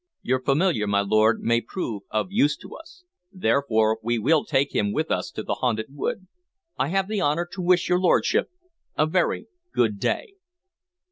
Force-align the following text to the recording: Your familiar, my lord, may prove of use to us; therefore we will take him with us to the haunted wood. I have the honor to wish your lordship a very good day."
Your 0.23 0.41
familiar, 0.41 0.87
my 0.87 1.01
lord, 1.01 1.41
may 1.41 1.61
prove 1.61 2.01
of 2.09 2.31
use 2.31 2.57
to 2.57 2.73
us; 2.75 3.03
therefore 3.31 3.99
we 4.01 4.17
will 4.17 4.43
take 4.43 4.73
him 4.75 4.91
with 4.91 5.11
us 5.11 5.29
to 5.29 5.43
the 5.43 5.53
haunted 5.53 5.93
wood. 5.95 6.25
I 6.75 6.87
have 6.87 7.07
the 7.07 7.21
honor 7.21 7.47
to 7.51 7.61
wish 7.61 7.87
your 7.87 7.99
lordship 7.99 8.49
a 8.97 9.05
very 9.05 9.45
good 9.73 9.99
day." 9.99 10.33